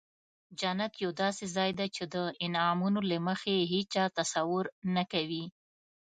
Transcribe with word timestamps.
جنت 0.59 0.93
یو 1.03 1.11
داسې 1.21 1.45
ځای 1.55 1.71
دی 1.79 1.87
چې 1.95 2.03
د 2.13 2.15
انعامونو 2.45 2.99
له 3.09 3.17
مخې 3.27 3.55
هیچا 3.73 4.03
تصور 4.17 4.65
نه 4.95 5.03
کوي. 5.11 5.45